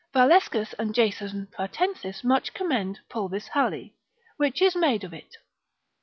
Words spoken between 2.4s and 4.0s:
commend pulvis hali,